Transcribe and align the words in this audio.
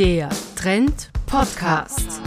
Der 0.00 0.30
Trend 0.56 1.10
Podcast. 1.26 2.22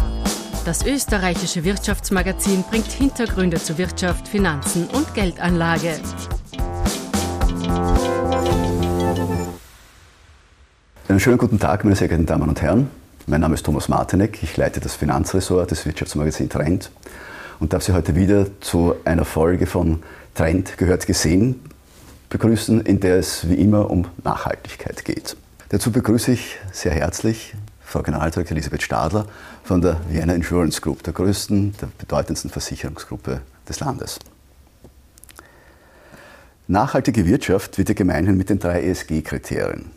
Das 0.64 0.86
österreichische 0.86 1.64
Wirtschaftsmagazin 1.64 2.64
bringt 2.70 2.92
Hintergründe 2.92 3.58
zu 3.58 3.80
Wirtschaft, 3.80 4.28
Finanzen 4.28 4.86
und 4.90 5.12
Geldanlage. 5.16 5.96
Einen 11.08 11.20
schönen 11.20 11.40
guten 11.40 11.58
Tag, 11.58 11.84
meine 11.84 11.96
sehr 11.96 12.08
geehrten 12.08 12.28
Damen 12.28 12.48
und 12.48 12.62
Herren. 12.62 12.92
Mein 13.26 13.42
Name 13.42 13.56
ist 13.56 13.66
Thomas 13.66 13.90
Martinek, 13.90 14.44
ich 14.44 14.56
leite 14.56 14.80
das 14.80 14.94
Finanzressort 14.94 15.72
des 15.72 15.84
Wirtschaftsmagazins 15.88 16.50
Trend 16.54 16.92
und 17.60 17.74
darf 17.74 17.82
Sie 17.82 17.94
heute 17.94 18.16
wieder 18.16 18.46
zu 18.62 18.94
einer 19.04 19.26
Folge 19.26 19.66
von 19.66 20.04
Trend 20.36 20.78
gehört 20.78 21.08
gesehen 21.08 21.60
begrüßen, 22.30 22.82
in 22.82 23.00
der 23.00 23.16
es 23.16 23.50
wie 23.50 23.56
immer 23.56 23.90
um 23.90 24.06
Nachhaltigkeit 24.24 25.04
geht. 25.06 25.36
Dazu 25.74 25.92
begrüße 25.92 26.34
ich 26.34 26.60
sehr 26.72 26.92
herzlich 26.92 27.56
Frau 27.84 28.04
Generaldirektorin 28.04 28.58
Elisabeth 28.58 28.84
Stadler 28.84 29.26
von 29.64 29.82
der 29.82 30.00
Vienna 30.08 30.36
Insurance 30.36 30.80
Group, 30.80 31.02
der 31.02 31.14
größten, 31.14 31.74
der 31.82 31.90
bedeutendsten 31.98 32.52
Versicherungsgruppe 32.52 33.42
des 33.68 33.80
Landes. 33.80 34.20
Nachhaltige 36.68 37.26
Wirtschaft 37.26 37.80
wird 37.80 37.90
ja 37.90 37.96
gemeinhin 37.96 38.38
mit 38.38 38.52
den 38.52 38.60
drei 38.60 38.84
ESG-Kriterien 38.84 39.90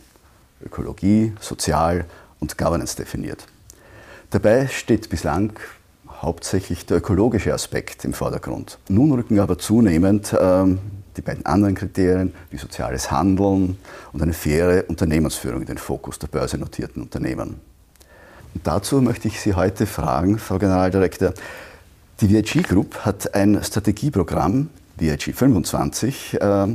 Ökologie, 0.65 1.33
Sozial 1.39 2.05
und 2.39 2.57
Governance 2.57 2.95
definiert. 2.95 3.45
Dabei 4.31 4.65
steht 4.69 5.09
bislang 5.09 5.53
hauptsächlich 6.09 6.87
der 6.87 6.97
ökologische 6.97 7.53
Aspekt 7.53 8.03
im 8.03 8.13
Vordergrund. 8.13 8.79
Nun 8.89 9.11
rücken 9.11 9.39
aber 9.39 9.59
zunehmend 9.59 10.35
ähm, 10.41 10.79
die 11.17 11.21
beiden 11.21 11.45
anderen 11.45 11.75
Kriterien, 11.75 12.33
wie 12.49 12.57
soziales 12.57 13.11
Handeln 13.11 13.77
und 14.13 14.21
eine 14.21 14.33
faire 14.33 14.85
Unternehmensführung 14.87 15.61
in 15.61 15.67
den 15.67 15.77
Fokus 15.77 16.19
der 16.19 16.27
börsennotierten 16.27 17.01
Unternehmen. 17.01 17.59
Und 18.53 18.65
dazu 18.65 19.01
möchte 19.01 19.27
ich 19.27 19.41
Sie 19.41 19.53
heute 19.53 19.85
fragen, 19.85 20.39
Frau 20.39 20.57
Generaldirektor. 20.57 21.33
Die 22.21 22.29
VIG 22.29 22.63
Group 22.63 23.05
hat 23.05 23.35
ein 23.35 23.61
Strategieprogramm, 23.63 24.69
VIG 24.97 25.33
25, 25.35 26.41
äh, 26.41 26.67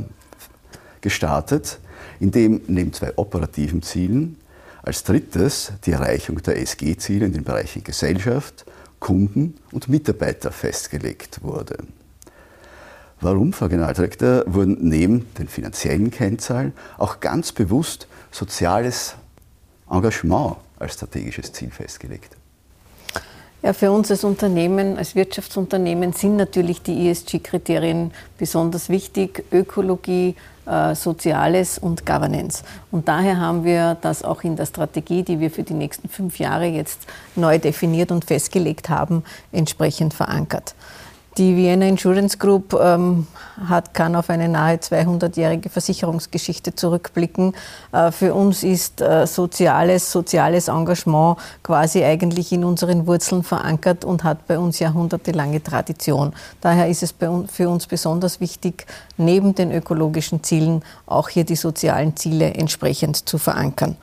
gestartet, 1.01 1.79
in 2.19 2.31
dem 2.31 2.61
neben 2.67 2.93
zwei 2.93 3.11
operativen 3.17 3.81
Zielen 3.81 4.37
als 4.81 5.03
drittes 5.03 5.73
die 5.85 5.91
Erreichung 5.91 6.41
der 6.43 6.57
ESG-Ziele 6.57 7.25
in 7.25 7.33
den 7.33 7.43
Bereichen 7.43 7.83
Gesellschaft, 7.83 8.65
Kunden 8.99 9.55
und 9.71 9.89
Mitarbeiter 9.89 10.51
festgelegt 10.51 11.41
wurde. 11.41 11.77
Warum, 13.23 13.53
Frau 13.53 13.69
Generaldirektor, 13.69 14.43
wurden 14.47 14.77
neben 14.81 15.33
den 15.35 15.47
finanziellen 15.47 16.11
Kennzahlen 16.11 16.73
auch 16.97 17.21
ganz 17.21 17.53
bewusst 17.53 18.07
soziales 18.31 19.15
Engagement 19.89 20.57
als 20.77 20.95
strategisches 20.95 21.53
Ziel 21.53 21.71
festgelegt? 21.71 22.35
Ja, 23.61 23.71
für 23.71 23.93
uns 23.93 24.11
als 24.11 24.25
Unternehmen, 24.25 24.97
als 24.97 25.15
Wirtschaftsunternehmen 25.15 26.11
sind 26.11 26.35
natürlich 26.35 26.81
die 26.81 27.07
ESG-Kriterien 27.07 28.11
besonders 28.37 28.89
wichtig. 28.89 29.45
Ökologie, 29.53 30.35
äh, 30.65 30.93
Soziales 30.93 31.77
und 31.77 32.05
Governance. 32.05 32.65
Und 32.91 33.07
daher 33.07 33.39
haben 33.39 33.63
wir 33.63 33.95
das 34.01 34.23
auch 34.23 34.43
in 34.43 34.57
der 34.57 34.65
Strategie, 34.65 35.23
die 35.23 35.39
wir 35.39 35.49
für 35.49 35.63
die 35.63 35.75
nächsten 35.75 36.09
fünf 36.09 36.39
Jahre 36.39 36.65
jetzt 36.65 37.07
neu 37.37 37.57
definiert 37.57 38.11
und 38.11 38.25
festgelegt 38.25 38.89
haben, 38.89 39.23
entsprechend 39.53 40.13
verankert. 40.13 40.75
Die 41.37 41.55
Vienna 41.55 41.87
Insurance 41.87 42.37
Group 42.37 42.79
ähm, 42.79 43.25
hat, 43.67 43.95
kann 43.95 44.15
auf 44.15 44.29
eine 44.29 44.47
nahe 44.47 44.75
200-jährige 44.75 45.69
Versicherungsgeschichte 45.69 46.75
zurückblicken. 46.75 47.55
Äh, 47.91 48.11
für 48.11 48.35
uns 48.35 48.61
ist 48.61 49.01
äh, 49.01 49.25
soziales, 49.25 50.11
soziales 50.11 50.67
Engagement 50.67 51.37
quasi 51.63 52.03
eigentlich 52.03 52.51
in 52.51 52.63
unseren 52.63 53.07
Wurzeln 53.07 53.41
verankert 53.41 54.05
und 54.05 54.23
hat 54.23 54.45
bei 54.45 54.59
uns 54.59 54.77
jahrhundertelange 54.77 55.63
Tradition. 55.63 56.33
Daher 56.61 56.87
ist 56.87 57.01
es 57.01 57.13
uns, 57.13 57.51
für 57.51 57.67
uns 57.67 57.87
besonders 57.87 58.39
wichtig, 58.39 58.85
neben 59.17 59.55
den 59.55 59.71
ökologischen 59.71 60.43
Zielen 60.43 60.83
auch 61.07 61.29
hier 61.29 61.45
die 61.45 61.55
sozialen 61.55 62.15
Ziele 62.15 62.53
entsprechend 62.53 63.27
zu 63.27 63.39
verankern. 63.39 63.97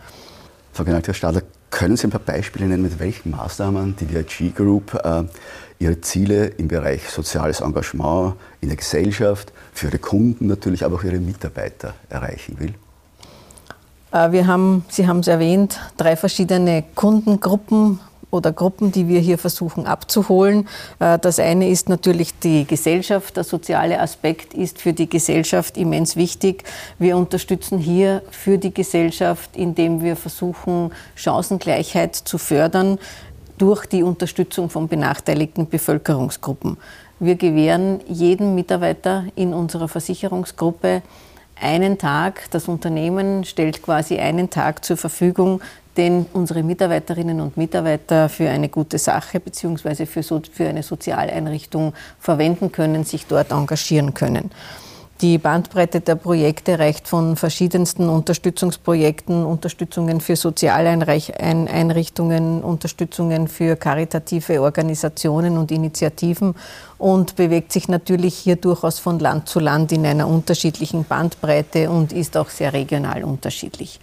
Frau 0.73 0.83
General 0.83 1.15
Stadler, 1.15 1.43
können 1.71 1.97
Sie 1.97 2.09
ein 2.09 2.11
paar 2.11 2.21
Beispiele 2.21 2.67
nennen, 2.67 2.83
mit 2.83 2.99
welchen 2.99 3.31
Maßnahmen 3.31 3.95
die 3.97 4.07
DRG 4.07 4.55
Group 4.55 4.95
äh, 4.95 5.23
ihre 5.81 6.01
Ziele 6.01 6.47
im 6.47 6.69
Bereich 6.69 7.09
soziales 7.09 7.61
Engagement 7.61 8.35
in 8.61 8.69
der 8.69 8.77
Gesellschaft, 8.77 9.53
für 9.73 9.89
ihre 9.89 9.99
Kunden 9.99 10.47
natürlich, 10.47 10.85
aber 10.85 10.97
auch 10.97 11.05
ihre 11.05 11.19
Mitarbeiter 11.19 11.95
erreichen 12.09 12.61
will? 12.61 12.75
Äh, 14.13 14.31
wir 14.31 14.47
haben, 14.47 14.85
Sie 14.89 15.09
haben 15.09 15.21
es 15.21 15.29
erwähnt, 15.29 15.81
drei 15.97 16.17
verschiedene 16.17 16.85
Kundengruppen 16.95 17.99
oder 18.31 18.53
Gruppen, 18.53 18.93
die 18.93 19.09
wir 19.09 19.21
hier 19.21 19.39
versuchen 19.39 19.87
abzuholen. 19.87 20.69
Äh, 20.99 21.19
das 21.19 21.39
eine 21.39 21.69
ist 21.69 21.89
natürlich 21.89 22.39
die 22.39 22.67
Gesellschaft. 22.67 23.37
Der 23.37 23.45
soziale 23.45 24.01
Aspekt 24.01 24.55
ist 24.55 24.81
für 24.81 24.93
die 24.93 25.09
Gesellschaft 25.09 25.77
immens 25.77 26.15
wichtig. 26.15 26.65
Wir 26.99 27.17
unterstützen 27.17 27.79
hier 27.79 28.23
für 28.31 28.59
die 28.59 28.73
Gesellschaft, 28.73 29.57
indem 29.57 30.03
wir 30.03 30.17
versuchen, 30.17 30.93
Chancengleichheit 31.17 32.15
zu 32.15 32.39
fördern 32.39 32.99
durch 33.61 33.85
die 33.85 34.03
Unterstützung 34.03 34.71
von 34.71 34.89
benachteiligten 34.89 35.69
Bevölkerungsgruppen. 35.69 36.79
Wir 37.19 37.35
gewähren 37.35 38.01
jedem 38.09 38.55
Mitarbeiter 38.55 39.25
in 39.35 39.53
unserer 39.53 39.87
Versicherungsgruppe 39.87 41.03
einen 41.61 41.99
Tag. 41.99 42.51
Das 42.51 42.69
Unternehmen 42.69 43.45
stellt 43.45 43.83
quasi 43.83 44.19
einen 44.19 44.49
Tag 44.49 44.83
zur 44.83 44.97
Verfügung, 44.97 45.61
den 45.99 46.25
unsere 46.33 46.63
Mitarbeiterinnen 46.63 47.43
und 47.43 47.59
Mitarbeiter 47.59 48.31
für 48.31 48.49
eine 48.49 48.71
gute 48.71 48.97
Sache 48.97 49.41
bzw. 49.41 50.07
Für, 50.07 50.23
so, 50.23 50.41
für 50.51 50.67
eine 50.67 50.83
Sozialeinrichtung 50.83 51.93
verwenden 52.19 52.73
können, 52.73 53.05
sich 53.05 53.27
dort 53.27 53.51
engagieren 53.51 54.15
können. 54.15 54.51
Die 55.21 55.37
Bandbreite 55.37 56.01
der 56.01 56.15
Projekte 56.15 56.79
reicht 56.79 57.07
von 57.07 57.37
verschiedensten 57.37 58.09
Unterstützungsprojekten, 58.09 59.45
Unterstützungen 59.45 60.23
für 60.23 60.35
Sozialeinrichtungen, 60.35 62.63
Unterstützungen 62.63 63.47
für 63.47 63.77
karitative 63.77 64.63
Organisationen 64.63 65.59
und 65.59 65.73
Initiativen 65.73 66.55
und 66.97 67.37
bewegt 67.37 67.71
sich 67.71 67.89
natürlich 67.89 68.35
hier 68.35 68.57
durchaus 68.57 68.99
von 68.99 69.19
Land 69.19 69.47
zu 69.47 69.61
Land 69.61 69.93
in 69.93 70.07
einer 70.07 70.27
unterschiedlichen 70.27 71.05
Bandbreite 71.05 71.91
und 71.91 72.15
ist 72.15 72.39
auch 72.39 72.49
sehr 72.49 72.73
regional 72.73 73.23
unterschiedlich. 73.23 74.01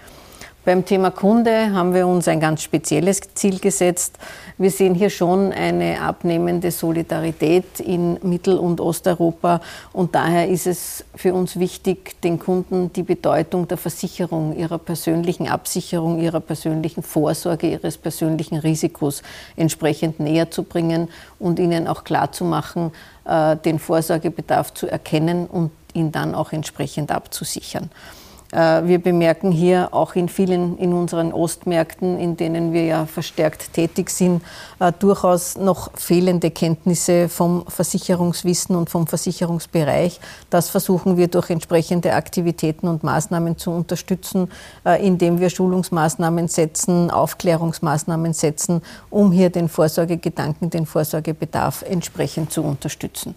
Beim 0.67 0.83
Thema 0.83 1.11
Kunde 1.11 1.71
haben 1.71 1.93
wir 1.93 2.05
uns 2.05 2.27
ein 2.27 2.41
ganz 2.41 2.61
spezielles 2.61 3.21
Ziel 3.35 3.59
gesetzt. 3.59 4.17
Wir 4.57 4.69
sehen 4.69 4.95
hier 4.95 5.09
schon 5.09 5.53
eine 5.53 6.01
abnehmende 6.01 6.71
Solidarität 6.71 7.79
in 7.79 8.19
Mittel- 8.21 8.57
und 8.57 8.81
Osteuropa 8.81 9.61
und 9.93 10.13
daher 10.13 10.49
ist 10.49 10.67
es 10.67 11.05
für 11.15 11.33
uns 11.33 11.57
wichtig, 11.57 12.21
den 12.21 12.37
Kunden 12.37 12.91
die 12.91 13.03
Bedeutung 13.03 13.69
der 13.69 13.77
Versicherung, 13.77 14.57
ihrer 14.57 14.77
persönlichen 14.77 15.47
Absicherung, 15.47 16.19
ihrer 16.19 16.41
persönlichen 16.41 17.01
Vorsorge, 17.01 17.69
ihres 17.69 17.97
persönlichen 17.97 18.57
Risikos 18.57 19.23
entsprechend 19.55 20.19
näher 20.19 20.51
zu 20.51 20.63
bringen 20.63 21.07
und 21.39 21.59
ihnen 21.59 21.87
auch 21.87 22.03
klarzumachen, 22.03 22.91
äh, 23.23 23.55
den 23.55 23.79
Vorsorgebedarf 23.79 24.73
zu 24.73 24.87
erkennen 24.87 25.47
und 25.47 25.71
ihn 25.93 26.11
dann 26.11 26.35
auch 26.35 26.51
entsprechend 26.51 27.13
abzusichern. 27.13 27.89
Äh, 28.51 28.83
wir 28.85 28.99
bemerken 28.99 29.51
hier 29.51 29.89
auch 29.93 30.15
in 30.15 30.29
vielen 30.29 30.77
in 30.77 30.93
unseren 30.93 31.33
Ostmärkten, 31.33 32.17
in 32.17 32.37
denen 32.37 32.73
wir 32.73 32.85
ja 32.85 33.05
verstärkt 33.05 33.73
tätig 33.73 34.09
sind, 34.09 34.41
äh, 34.79 34.91
durchaus 34.97 35.57
noch 35.57 35.91
fehlende 35.95 36.51
Kenntnisse 36.51 37.29
vom 37.29 37.65
Versicherungswissen 37.67 38.75
und 38.75 38.89
vom 38.89 39.07
Versicherungsbereich. 39.07 40.19
Das 40.49 40.69
versuchen 40.69 41.17
wir 41.17 41.27
durch 41.27 41.49
entsprechende 41.49 42.13
Aktivitäten 42.13 42.87
und 42.87 43.03
Maßnahmen 43.03 43.57
zu 43.57 43.71
unterstützen, 43.71 44.49
äh, 44.85 45.05
indem 45.05 45.39
wir 45.39 45.49
Schulungsmaßnahmen 45.49 46.47
setzen, 46.47 47.11
Aufklärungsmaßnahmen 47.11 48.33
setzen, 48.33 48.81
um 49.09 49.31
hier 49.31 49.49
den 49.49 49.67
Vorsorgegedanken, 49.67 50.69
den 50.69 50.85
Vorsorgebedarf 50.85 51.83
entsprechend 51.87 52.51
zu 52.51 52.63
unterstützen. 52.63 53.35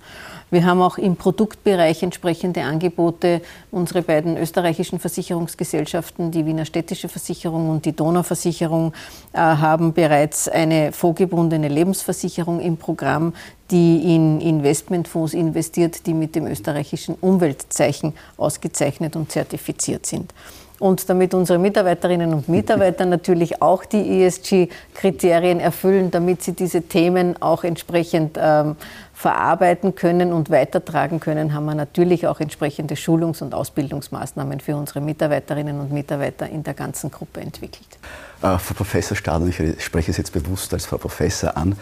Wir 0.50 0.64
haben 0.64 0.82
auch 0.82 0.98
im 0.98 1.14
Produktbereich 1.14 2.02
entsprechende 2.02 2.62
Angebote. 2.62 3.40
Unsere 3.70 4.02
beiden 4.02 4.36
österreichischen 4.36 4.98
Versicherungsgesellschaften, 4.98 6.32
die 6.32 6.44
Wiener 6.44 6.64
Städtische 6.64 7.08
Versicherung 7.08 7.70
und 7.70 7.84
die 7.84 7.94
Donauversicherung, 7.94 8.92
äh, 9.32 9.38
haben 9.38 9.92
bereits 9.92 10.48
eine 10.48 10.90
vorgebundene 10.90 11.68
Lebensversicherung 11.68 12.60
im 12.60 12.76
Programm, 12.76 13.32
die 13.70 14.14
in 14.14 14.40
Investmentfonds 14.40 15.34
investiert, 15.34 16.04
die 16.06 16.14
mit 16.14 16.34
dem 16.34 16.48
österreichischen 16.48 17.14
Umweltzeichen 17.20 18.14
ausgezeichnet 18.36 19.14
und 19.14 19.30
zertifiziert 19.30 20.04
sind. 20.04 20.34
Und 20.80 21.08
damit 21.10 21.34
unsere 21.34 21.58
Mitarbeiterinnen 21.58 22.34
und 22.34 22.48
Mitarbeiter 22.48 23.04
natürlich 23.06 23.62
auch 23.62 23.84
die 23.84 24.24
ESG-Kriterien 24.24 25.60
erfüllen, 25.60 26.10
damit 26.10 26.42
sie 26.42 26.52
diese 26.52 26.82
Themen 26.82 27.40
auch 27.40 27.64
entsprechend 27.64 28.38
ähm, 28.40 28.76
verarbeiten 29.12 29.94
können 29.94 30.32
und 30.32 30.48
weitertragen 30.48 31.20
können, 31.20 31.52
haben 31.52 31.66
wir 31.66 31.74
natürlich 31.74 32.26
auch 32.26 32.40
entsprechende 32.40 32.96
Schulungs- 32.96 33.42
und 33.42 33.54
Ausbildungsmaßnahmen 33.54 34.60
für 34.60 34.74
unsere 34.74 35.02
Mitarbeiterinnen 35.02 35.78
und 35.78 35.92
Mitarbeiter 35.92 36.48
in 36.48 36.62
der 36.62 36.72
ganzen 36.72 37.10
Gruppe 37.10 37.40
entwickelt. 37.42 37.98
Äh, 38.40 38.56
Frau 38.58 38.74
Professor 38.74 39.14
Stadl, 39.14 39.50
ich 39.50 39.84
spreche 39.84 40.10
es 40.10 40.16
jetzt 40.16 40.32
bewusst 40.32 40.72
als 40.72 40.86
Frau 40.86 40.96
Professor 40.96 41.54
an. 41.58 41.76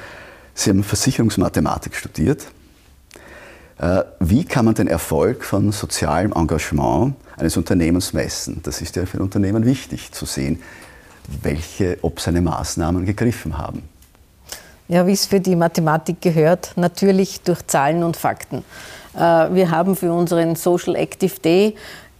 Sie 0.54 0.70
haben 0.70 0.82
Versicherungsmathematik 0.82 1.94
studiert. 1.94 2.48
Äh, 3.78 4.02
wie 4.20 4.44
kann 4.44 4.64
man 4.64 4.74
den 4.74 4.88
Erfolg 4.88 5.44
von 5.44 5.70
sozialem 5.72 6.32
Engagement 6.32 7.14
eines 7.36 7.56
Unternehmens 7.56 8.12
messen? 8.12 8.60
Das 8.64 8.80
ist 8.80 8.96
ja 8.96 9.06
für 9.06 9.18
ein 9.18 9.22
Unternehmen 9.22 9.64
wichtig 9.64 10.12
zu 10.12 10.26
sehen, 10.26 10.60
welche, 11.42 11.98
ob 12.02 12.20
seine 12.20 12.40
Maßnahmen 12.40 13.04
gegriffen 13.04 13.56
haben. 13.56 13.82
Ja, 14.88 15.06
wie 15.06 15.12
es 15.12 15.26
für 15.26 15.38
die 15.38 15.54
Mathematik 15.54 16.20
gehört, 16.22 16.72
natürlich 16.76 17.42
durch 17.42 17.66
Zahlen 17.66 18.02
und 18.02 18.16
Fakten. 18.16 18.64
Äh, 19.14 19.20
wir 19.20 19.70
haben 19.70 19.94
für 19.94 20.12
unseren 20.12 20.56
Social 20.56 20.96
Active 20.96 21.38
Day 21.40 21.74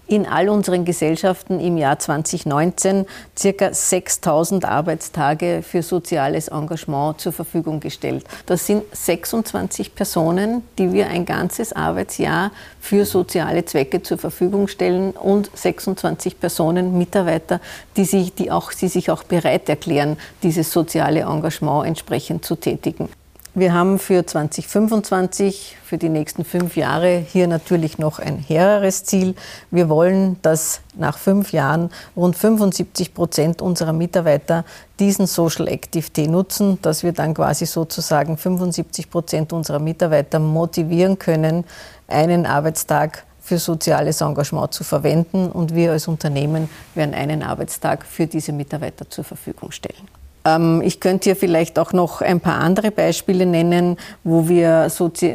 in 0.09 0.27
all 0.27 0.49
unseren 0.49 0.85
Gesellschaften 0.85 1.61
im 1.61 1.77
Jahr 1.77 1.99
2019 1.99 3.07
circa 3.39 3.73
6000 3.73 4.65
Arbeitstage 4.65 5.63
für 5.63 5.83
soziales 5.83 6.49
Engagement 6.49 7.21
zur 7.21 7.33
Verfügung 7.33 7.79
gestellt. 7.79 8.25
Das 8.47 8.67
sind 8.67 8.85
26 8.91 9.95
Personen, 9.95 10.63
die 10.79 10.93
wir 10.93 11.09
ein 11.09 11.27
ganzes 11.27 11.75
Arbeitsjahr 11.75 12.51
für 12.81 13.05
soziale 13.05 13.65
Zwecke 13.67 14.03
zur 14.03 14.19
Verfügung 14.19 14.67
stellen 14.67 15.11
und 15.11 15.51
26 15.55 16.41
Personen, 16.41 16.97
Mitarbeiter, 16.97 17.61
die 17.97 18.07
sich, 18.07 18.35
die 18.35 18.51
auch, 18.51 18.73
die 18.73 18.89
sich 18.89 19.11
auch 19.11 19.23
bereit 19.23 19.69
erklären, 19.69 20.17
dieses 20.43 20.73
soziale 20.73 21.21
Engagement 21.21 21.87
entsprechend 21.87 22.45
zu 22.45 22.57
tätigen. 22.57 23.11
Wir 23.59 23.73
haben 23.73 23.99
für 23.99 24.25
2025, 24.25 25.79
für 25.83 25.99
die 25.99 26.11
nächsten 26.11 26.45
fünf 26.45 26.77
Jahre, 26.77 27.19
hier 27.19 27.49
natürlich 27.49 27.99
noch 27.99 28.21
ein 28.21 28.39
hehreres 28.39 29.03
Ziel. 29.03 29.35
Wir 29.73 29.89
wollen, 29.89 30.41
dass 30.43 30.81
nach 30.95 31.19
fünf 31.19 31.51
Jahren 31.51 31.91
rund 32.15 32.37
75 32.37 33.15
Prozent 33.15 33.61
unserer 33.61 33.93
Mitarbeiter 33.93 34.65
diesen 35.01 35.27
Social 35.27 35.67
Active 35.67 36.09
Day 36.11 36.29
nutzen, 36.29 36.79
dass 36.83 37.03
wir 37.03 37.11
dann 37.11 37.35
quasi 37.35 37.67
sozusagen 37.67 38.37
75 38.37 39.11
Prozent 39.11 39.53
unserer 39.53 39.81
Mitarbeiter 39.81 40.39
motivieren 40.39 41.19
können, 41.19 41.65
einen 42.07 42.47
Arbeitstag 42.47 43.25
für 43.41 43.59
soziales 43.59 44.21
Engagement 44.21 44.73
zu 44.73 44.85
verwenden 44.85 45.51
und 45.51 45.75
wir 45.75 45.91
als 45.91 46.07
Unternehmen 46.07 46.71
werden 46.95 47.13
einen 47.13 47.43
Arbeitstag 47.43 48.07
für 48.07 48.29
diese 48.29 48.53
Mitarbeiter 48.53 49.11
zur 49.11 49.25
Verfügung 49.25 49.73
stellen. 49.73 50.18
Ähm, 50.49 50.83
ich 50.83 51.01
könnte 51.01 51.25
hier 51.25 51.37
vielleicht 51.37 51.79
auch 51.79 51.93
noch 51.93 52.21
ein 52.21 52.41
paar 52.41 52.61
andere 52.61 52.91
Beispiele 52.91 53.47
nennen, 53.47 53.97
wo 54.25 54.49
wir, 54.49 54.89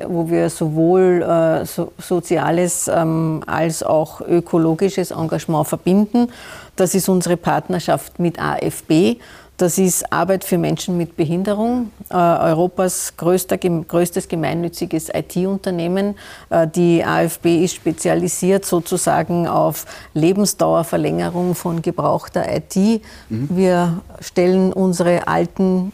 wo 0.08 0.30
wir 0.30 0.50
sowohl 0.50 1.22
äh, 1.22 1.66
soziales 2.02 2.88
ähm, 2.88 3.44
als 3.46 3.84
auch 3.84 4.22
ökologisches 4.22 5.12
Engagement 5.12 5.68
verbinden. 5.68 6.30
Das 6.76 6.96
ist 6.96 7.10
unsere 7.10 7.38
Partnerschaft 7.38 8.20
mit 8.20 8.40
AFB. 8.40 9.18
Das 9.58 9.78
ist 9.78 10.12
Arbeit 10.12 10.44
für 10.44 10.58
Menschen 10.58 10.98
mit 10.98 11.16
Behinderung, 11.16 11.92
äh, 12.10 12.16
Europas 12.16 13.16
größter, 13.18 13.58
größtes 13.58 14.28
gemeinnütziges 14.28 15.10
IT-Unternehmen. 15.14 16.16
Äh, 16.50 16.68
die 16.68 17.04
AFB 17.04 17.64
ist 17.64 17.76
spezialisiert 17.76 18.66
sozusagen 18.66 19.48
auf 19.48 19.86
Lebensdauerverlängerung 20.16 21.54
von 21.54 21.84
gebrauchter 21.84 22.46
IT. 22.52 23.02
Mhm. 23.30 23.50
Wir 23.52 24.02
stellen 24.22 24.74
unsere 24.74 25.28
alten 25.28 25.92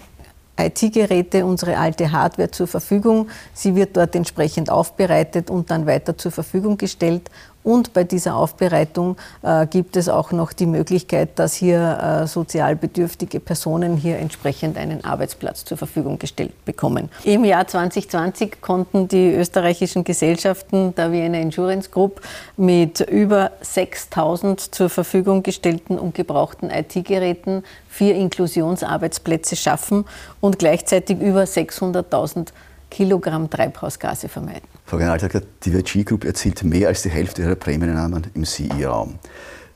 IT-Geräte, 0.60 1.46
unsere 1.46 1.78
alte 1.78 2.12
Hardware 2.12 2.52
zur 2.52 2.68
Verfügung. 2.68 3.30
Sie 3.54 3.76
wird 3.76 3.96
dort 3.96 4.16
entsprechend 4.16 4.70
aufbereitet 4.70 5.50
und 5.50 5.72
dann 5.72 5.86
weiter 5.86 6.18
zur 6.18 6.32
Verfügung 6.32 6.78
gestellt. 6.78 7.30
Und 7.64 7.94
bei 7.94 8.04
dieser 8.04 8.36
Aufbereitung 8.36 9.18
äh, 9.42 9.68
gibt 9.68 9.98
es 9.98 10.08
auch 10.08 10.32
noch 10.32 10.54
die 10.54 10.66
Möglichkeit, 10.66 11.38
dass 11.38 11.54
hier 11.54 12.22
äh, 12.24 12.28
sozial 12.28 12.76
bedürftige 12.76 13.40
Personen 13.40 13.98
hier 13.98 14.18
entsprechend 14.18 14.78
einen 14.78 15.04
Arbeitsplatz 15.04 15.66
zur 15.66 15.78
Verfügung 15.78 16.20
gestellt 16.20 16.66
bekommen. 16.66 17.10
Im 17.26 17.44
Jahr 17.44 17.68
2020 17.68 18.62
konnten 18.62 19.08
die 19.08 19.34
österreichischen 19.34 20.04
Gesellschaften 20.04 20.96
der 20.96 21.12
Vienna 21.12 21.40
Insurance 21.40 21.90
Group 21.90 22.22
mit 22.56 23.02
über 23.02 23.52
6000 23.62 24.74
zur 24.74 24.90
Verfügung 24.90 25.44
gestellten 25.44 26.00
und 26.00 26.16
gebrauchten 26.16 26.70
IT-Geräten 26.70 27.64
vier 27.90 28.16
Inklusionsarbeitsplätze 28.16 29.56
schaffen 29.56 30.06
und 30.40 30.60
gleichzeitig 30.60 31.20
über 31.20 31.44
600.000 31.44 32.48
Kilogramm 32.90 33.50
Treibhausgase 33.50 34.30
vermeiden. 34.30 34.79
Frau 34.90 34.98
Generaldirektor, 34.98 35.44
die 35.64 35.70
VG 35.70 36.04
Group 36.04 36.26
erzielt 36.26 36.64
mehr 36.64 36.88
als 36.88 37.04
die 37.04 37.12
Hälfte 37.12 37.44
ihrer 37.44 37.54
Prämiennahmen 37.54 38.26
im 38.34 38.44
CI-Raum. 38.44 39.20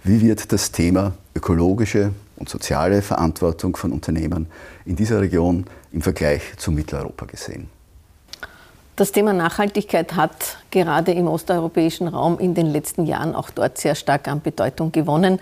Wie 0.03 0.19
wird 0.21 0.51
das 0.51 0.71
Thema 0.71 1.13
ökologische 1.35 2.13
und 2.37 2.49
soziale 2.49 3.03
Verantwortung 3.03 3.75
von 3.75 3.91
Unternehmen 3.91 4.47
in 4.85 4.95
dieser 4.95 5.21
Region 5.21 5.65
im 5.91 6.01
Vergleich 6.01 6.57
zu 6.57 6.71
Mitteleuropa 6.71 7.27
gesehen? 7.27 7.69
Das 8.95 9.11
Thema 9.11 9.33
Nachhaltigkeit 9.33 10.15
hat 10.15 10.57
gerade 10.71 11.11
im 11.11 11.27
osteuropäischen 11.27 12.07
Raum 12.07 12.39
in 12.39 12.55
den 12.55 12.65
letzten 12.65 13.05
Jahren 13.05 13.35
auch 13.35 13.51
dort 13.51 13.77
sehr 13.77 13.93
stark 13.93 14.27
an 14.27 14.41
Bedeutung 14.41 14.91
gewonnen. 14.91 15.39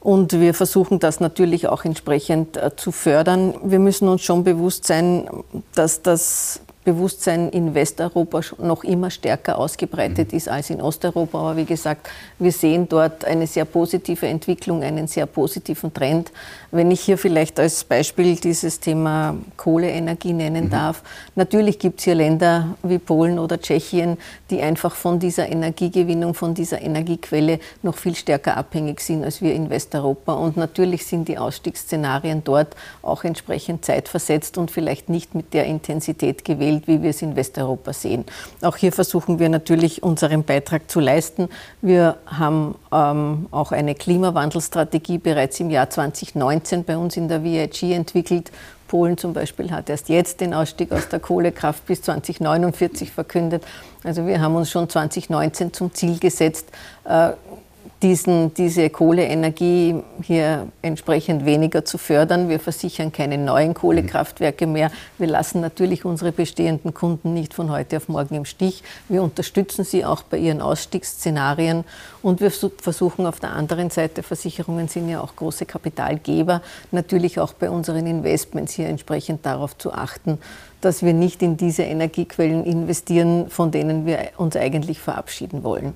Und 0.00 0.32
wir 0.32 0.54
versuchen 0.54 0.98
das 0.98 1.20
natürlich 1.20 1.68
auch 1.68 1.84
entsprechend 1.84 2.56
äh, 2.56 2.74
zu 2.74 2.90
fördern. 2.90 3.54
Wir 3.62 3.80
müssen 3.80 4.08
uns 4.08 4.22
schon 4.22 4.44
bewusst 4.44 4.86
sein, 4.86 5.28
dass 5.74 6.00
das 6.00 6.62
Bewusstsein 6.82 7.50
in 7.50 7.74
Westeuropa 7.74 8.40
noch 8.58 8.84
immer 8.84 9.10
stärker 9.10 9.58
ausgebreitet 9.58 10.32
mhm. 10.32 10.38
ist 10.38 10.48
als 10.48 10.70
in 10.70 10.80
Osteuropa. 10.80 11.38
Aber 11.38 11.56
wie 11.58 11.66
gesagt, 11.66 12.08
wir 12.38 12.52
sehen 12.52 12.88
dort 12.88 13.26
eine 13.26 13.46
sehr 13.46 13.66
positive 13.66 14.26
Entwicklung, 14.26 14.82
einen 14.82 15.06
sehr 15.06 15.26
positiven 15.26 15.92
Trend. 15.92 16.32
Wenn 16.70 16.90
ich 16.90 17.02
hier 17.02 17.18
vielleicht 17.18 17.60
als 17.60 17.84
Beispiel 17.84 18.36
dieses 18.36 18.80
Thema 18.80 19.36
Kohleenergie 19.58 20.32
nennen 20.32 20.66
mhm. 20.66 20.70
darf. 20.70 21.02
Natürlich 21.34 21.78
gibt 21.78 21.98
es 21.98 22.04
hier 22.04 22.14
Länder 22.14 22.74
wie 22.82 22.98
Polen 22.98 23.38
oder 23.38 23.60
Tschechien, 23.60 24.16
die 24.48 24.62
einfach 24.62 24.94
von 24.94 25.18
dieser 25.18 25.50
Energiegewinnung, 25.50 26.32
von 26.32 26.54
dieser 26.54 26.80
Energiequelle 26.80 27.60
noch 27.82 27.98
viel 27.98 28.14
stärker 28.14 28.56
abhängig 28.56 29.00
sind 29.00 29.22
als 29.22 29.42
wir 29.42 29.52
in 29.52 29.68
Westeuropa. 29.68 30.32
Und 30.32 30.56
natürlich 30.56 31.04
sind 31.04 31.28
die 31.28 31.36
Ausstiegsszenarien 31.36 32.42
dort 32.42 32.74
auch 33.02 33.24
entsprechend 33.24 33.84
zeitversetzt 33.84 34.56
und 34.56 34.70
vielleicht 34.70 35.10
nicht 35.10 35.34
mit 35.34 35.52
der 35.52 35.66
Intensität 35.66 36.42
gewählt 36.42 36.69
Welt, 36.70 36.86
wie 36.86 37.02
wir 37.02 37.10
es 37.10 37.22
in 37.22 37.36
Westeuropa 37.36 37.92
sehen. 37.92 38.24
Auch 38.62 38.76
hier 38.76 38.92
versuchen 38.92 39.38
wir 39.38 39.48
natürlich 39.48 40.02
unseren 40.02 40.44
Beitrag 40.44 40.90
zu 40.90 41.00
leisten. 41.00 41.48
Wir 41.82 42.16
haben 42.26 42.76
ähm, 42.92 43.46
auch 43.50 43.72
eine 43.72 43.94
Klimawandelstrategie 43.94 45.18
bereits 45.18 45.60
im 45.60 45.70
Jahr 45.70 45.90
2019 45.90 46.84
bei 46.84 46.96
uns 46.96 47.16
in 47.16 47.28
der 47.28 47.42
VIG 47.42 47.94
entwickelt. 47.94 48.50
Polen 48.88 49.16
zum 49.16 49.32
Beispiel 49.32 49.70
hat 49.70 49.88
erst 49.88 50.08
jetzt 50.08 50.40
den 50.40 50.52
Ausstieg 50.52 50.90
aus 50.90 51.08
der 51.08 51.20
Kohlekraft 51.20 51.86
bis 51.86 52.02
2049 52.02 53.12
verkündet. 53.12 53.64
Also 54.02 54.26
wir 54.26 54.40
haben 54.40 54.56
uns 54.56 54.70
schon 54.70 54.88
2019 54.88 55.72
zum 55.72 55.94
Ziel 55.94 56.18
gesetzt, 56.18 56.66
äh, 57.04 57.30
diesen, 58.02 58.54
diese 58.54 58.88
Kohleenergie 58.88 59.96
hier 60.22 60.68
entsprechend 60.80 61.44
weniger 61.44 61.84
zu 61.84 61.98
fördern. 61.98 62.48
Wir 62.48 62.58
versichern 62.58 63.12
keine 63.12 63.36
neuen 63.36 63.74
Kohlekraftwerke 63.74 64.66
mehr. 64.66 64.90
Wir 65.18 65.26
lassen 65.26 65.60
natürlich 65.60 66.04
unsere 66.04 66.32
bestehenden 66.32 66.94
Kunden 66.94 67.34
nicht 67.34 67.52
von 67.52 67.70
heute 67.70 67.98
auf 67.98 68.08
morgen 68.08 68.34
im 68.34 68.44
Stich. 68.46 68.82
Wir 69.08 69.22
unterstützen 69.22 69.84
sie 69.84 70.04
auch 70.04 70.22
bei 70.22 70.38
ihren 70.38 70.62
Ausstiegsszenarien 70.62 71.84
und 72.22 72.40
wir 72.40 72.50
versuchen 72.50 73.26
auf 73.26 73.38
der 73.40 73.52
anderen 73.52 73.90
Seite, 73.90 74.22
Versicherungen 74.22 74.88
sind 74.88 75.08
ja 75.08 75.20
auch 75.20 75.36
große 75.36 75.66
Kapitalgeber, 75.66 76.62
natürlich 76.90 77.38
auch 77.38 77.52
bei 77.52 77.70
unseren 77.70 78.06
Investments 78.06 78.72
hier 78.72 78.88
entsprechend 78.88 79.44
darauf 79.44 79.76
zu 79.76 79.92
achten, 79.92 80.38
dass 80.80 81.02
wir 81.02 81.12
nicht 81.12 81.42
in 81.42 81.56
diese 81.58 81.82
Energiequellen 81.82 82.64
investieren, 82.64 83.50
von 83.50 83.70
denen 83.70 84.06
wir 84.06 84.18
uns 84.38 84.56
eigentlich 84.56 85.00
verabschieden 85.00 85.62
wollen. 85.62 85.92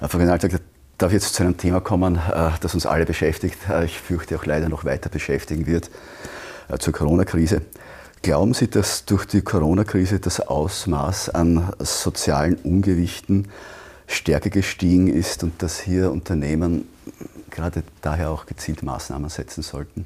Frau 0.00 0.18
Generaldirektor, 0.18 0.60
darf 0.96 1.10
ich 1.10 1.14
jetzt 1.14 1.34
zu 1.34 1.42
einem 1.42 1.56
Thema 1.56 1.80
kommen, 1.80 2.16
äh, 2.16 2.50
das 2.60 2.74
uns 2.74 2.86
alle 2.86 3.04
beschäftigt, 3.04 3.58
äh, 3.68 3.84
ich 3.84 3.98
fürchte 3.98 4.36
auch 4.36 4.46
leider 4.46 4.68
noch 4.68 4.84
weiter 4.84 5.10
beschäftigen 5.10 5.66
wird, 5.66 5.90
äh, 6.68 6.78
zur 6.78 6.92
Corona-Krise. 6.92 7.62
Glauben 8.22 8.54
Sie, 8.54 8.68
dass 8.68 9.04
durch 9.06 9.26
die 9.26 9.42
Corona-Krise 9.42 10.20
das 10.20 10.40
Ausmaß 10.40 11.30
an 11.30 11.72
sozialen 11.80 12.56
Ungewichten 12.56 13.48
stärker 14.06 14.50
gestiegen 14.50 15.08
ist 15.08 15.42
und 15.42 15.62
dass 15.62 15.80
hier 15.80 16.12
Unternehmen 16.12 16.88
gerade 17.50 17.82
daher 18.00 18.30
auch 18.30 18.46
gezielt 18.46 18.84
Maßnahmen 18.84 19.28
setzen 19.30 19.62
sollten? 19.62 20.04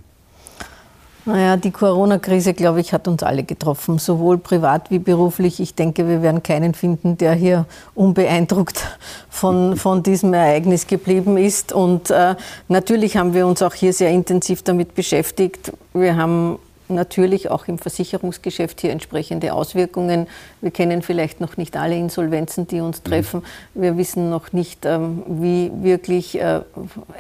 Naja, 1.25 1.57
die 1.57 1.71
Corona-Krise, 1.71 2.53
glaube 2.53 2.81
ich, 2.81 2.93
hat 2.93 3.07
uns 3.07 3.23
alle 3.23 3.45
getroffen, 3.45 3.99
sowohl 3.99 4.39
privat 4.39 4.91
wie 4.91 4.99
beruflich. 4.99 5.61
Ich 5.61 5.77
denke, 5.77 6.09
wir 6.09 6.21
werden 6.21 6.43
keinen 6.43 6.75
finden, 6.75 7.17
der 7.17 7.35
hier 7.35 7.67
unbeeindruckt 7.95 8.85
von, 9.31 9.77
von 9.79 10.03
diesem 10.03 10.35
Ereignis 10.35 10.89
geblieben 10.89 11.37
ist. 11.37 11.73
Und 11.73 12.11
äh, 12.11 12.35
natürlich 12.67 13.17
haben 13.17 13.35
wir 13.35 13.47
uns 13.47 13.63
auch 13.63 13.75
hier 13.75 13.93
sehr 13.93 14.11
intensiv 14.11 14.63
damit 14.63 14.97
beschäftigt. 14.97 15.73
Wir 15.95 16.17
haben 16.17 16.59
natürlich 16.95 17.51
auch 17.51 17.69
im 17.69 17.79
Versicherungsgeschäft 17.79 18.81
hier 18.81 18.91
entsprechende 18.91 19.53
Auswirkungen. 19.53 20.27
Wir 20.61 20.71
kennen 20.71 21.03
vielleicht 21.03 21.41
noch 21.41 21.57
nicht 21.57 21.77
alle 21.77 21.97
Insolvenzen, 21.97 22.67
die 22.67 22.81
uns 22.81 23.01
mhm. 23.01 23.09
treffen. 23.09 23.43
Wir 23.75 23.97
wissen 23.97 24.31
noch 24.31 24.53
nicht, 24.53 24.85
ähm, 24.85 25.23
wie 25.27 25.71
wirklich 25.83 26.41
äh, 26.41 26.61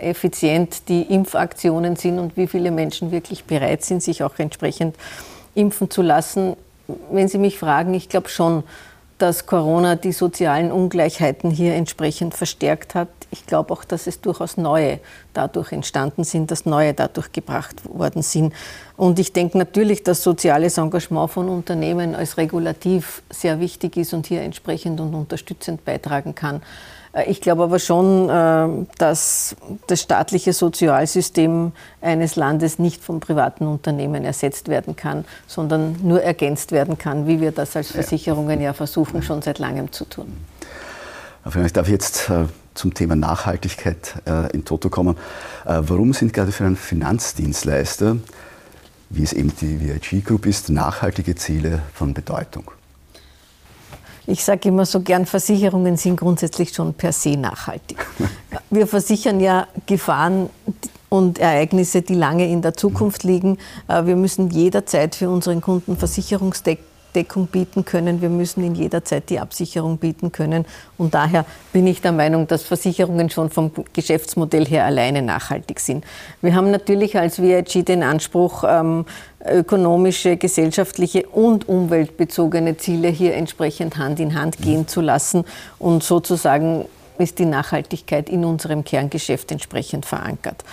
effizient 0.00 0.88
die 0.88 1.02
Impfaktionen 1.02 1.96
sind 1.96 2.18
und 2.18 2.36
wie 2.36 2.46
viele 2.46 2.70
Menschen 2.70 3.10
wirklich 3.10 3.44
bereit 3.44 3.84
sind, 3.84 4.02
sich 4.02 4.22
auch 4.22 4.38
entsprechend 4.38 4.96
impfen 5.54 5.90
zu 5.90 6.02
lassen. 6.02 6.56
Wenn 7.10 7.28
Sie 7.28 7.38
mich 7.38 7.58
fragen, 7.58 7.94
ich 7.94 8.08
glaube 8.08 8.28
schon, 8.28 8.64
dass 9.22 9.46
Corona 9.46 9.94
die 9.94 10.10
sozialen 10.10 10.72
Ungleichheiten 10.72 11.48
hier 11.52 11.74
entsprechend 11.74 12.34
verstärkt 12.34 12.96
hat. 12.96 13.06
Ich 13.30 13.46
glaube 13.46 13.72
auch, 13.72 13.84
dass 13.84 14.08
es 14.08 14.20
durchaus 14.20 14.56
neue 14.56 14.98
dadurch 15.32 15.70
entstanden 15.70 16.24
sind, 16.24 16.50
dass 16.50 16.66
neue 16.66 16.92
dadurch 16.92 17.30
gebracht 17.30 17.76
worden 17.88 18.22
sind. 18.22 18.52
Und 18.96 19.20
ich 19.20 19.32
denke 19.32 19.58
natürlich, 19.58 20.02
dass 20.02 20.24
soziales 20.24 20.76
Engagement 20.76 21.30
von 21.30 21.48
Unternehmen 21.48 22.16
als 22.16 22.36
regulativ 22.36 23.22
sehr 23.30 23.60
wichtig 23.60 23.96
ist 23.96 24.12
und 24.12 24.26
hier 24.26 24.42
entsprechend 24.42 24.98
und 24.98 25.14
unterstützend 25.14 25.84
beitragen 25.84 26.34
kann. 26.34 26.60
Äh, 27.12 27.31
ich 27.31 27.40
glaube 27.40 27.62
aber 27.64 27.78
schon, 27.78 28.28
äh, 28.28 28.87
dass 28.99 29.57
das 29.87 30.00
staatliche 30.00 30.52
Sozialsystem 30.52 31.73
eines 32.00 32.37
Landes 32.37 32.78
nicht 32.78 33.02
vom 33.02 33.21
privaten 33.21 33.66
Unternehmen 33.66 34.25
ersetzt 34.25 34.69
werden 34.69 34.97
kann, 34.97 35.25
sondern 35.47 35.97
nur 36.02 36.23
ergänzt 36.23 36.73
werden 36.73 36.99
kann, 36.99 37.26
wie 37.26 37.40
wir 37.40 37.52
das 37.52 37.76
als 37.76 37.92
Versicherungen 37.92 38.61
ja 38.61 38.73
versuchen, 38.73 39.23
schon 39.23 39.42
seit 39.42 39.59
langem 39.59 39.92
zu 39.92 40.04
tun. 40.04 40.33
Ich 41.64 41.73
darf 41.73 41.88
jetzt 41.88 42.31
äh, 42.31 42.45
zum 42.75 42.95
Thema 42.95 43.16
Nachhaltigkeit 43.16 44.14
in 44.54 44.64
Toto 44.64 44.88
kommen. 44.88 45.19
Warum 45.66 46.14
sind 46.14 46.33
gerade 46.33 46.52
für 46.52 46.64
einen 46.64 46.76
Finanzdienstleister, 46.76 48.16
wie 49.11 49.23
es 49.23 49.35
eben 49.35 49.52
die 49.61 49.78
VIG 49.78 50.25
Group 50.25 50.47
ist, 50.47 50.71
nachhaltige 50.71 51.35
Ziele 51.35 51.83
von 51.92 52.14
Bedeutung? 52.14 52.71
Ich 54.26 54.44
sage 54.44 54.68
immer 54.68 54.86
so 54.86 55.00
gern, 55.00 55.26
Versicherungen 55.26 55.96
sind 55.96 56.16
grundsätzlich 56.16 56.72
schon 56.72 56.94
per 56.94 57.12
se 57.12 57.36
nachhaltig. 57.36 58.06
Wir 58.70 58.86
versichern 58.86 59.40
ja 59.40 59.66
Gefahren 59.86 60.48
und 61.08 61.38
Ereignisse, 61.38 62.02
die 62.02 62.14
lange 62.14 62.48
in 62.48 62.62
der 62.62 62.74
Zukunft 62.74 63.22
liegen. 63.24 63.58
Äh, 63.86 64.06
wir 64.06 64.16
müssen 64.16 64.48
jederzeit 64.48 65.14
für 65.14 65.28
unseren 65.28 65.60
Kunden 65.60 65.98
Versicherungsdeckung 65.98 66.91
Deckung 67.14 67.47
bieten 67.47 67.85
können. 67.85 68.23
Wir 68.23 68.28
müssen 68.28 68.64
in 68.64 68.75
jeder 68.75 69.04
Zeit 69.04 69.31
die 69.31 69.38
Absicherung 69.38 69.99
bieten 69.99 70.33
können. 70.33 70.64
Und 70.99 71.14
daher 71.14 71.45
bin 71.73 71.87
ich 71.87 72.00
der 72.00 72.12
Meinung, 72.12 72.47
dass 72.47 72.62
Versicherungen 72.62 73.31
schon 73.31 73.50
vom 73.50 73.71
Geschäftsmodell 73.92 74.66
her 74.66 74.85
alleine 74.85 75.23
nachhaltig 75.23 75.81
sind. 75.81 76.04
Wir 76.40 76.54
haben 76.54 76.71
natürlich 76.71 77.19
als 77.19 77.40
VIG 77.40 77.85
den 77.85 78.02
Anspruch, 78.02 78.64
ähm, 78.66 79.04
ökonomische, 79.45 80.37
gesellschaftliche 80.37 81.26
und 81.28 81.69
umweltbezogene 81.69 82.76
Ziele 82.76 83.09
hier 83.09 83.35
entsprechend 83.35 83.97
Hand 83.97 84.21
in 84.21 84.38
Hand 84.38 84.59
gehen 84.59 84.87
zu 84.87 85.00
lassen 85.00 85.45
und 85.78 86.02
sozusagen 86.02 86.87
ist 87.19 87.38
die 87.38 87.45
Nachhaltigkeit 87.45 88.28
in 88.28 88.45
unserem 88.45 88.85
Kerngeschäft 88.85 89.52
entsprechend 89.52 90.07
verankert. 90.07 90.64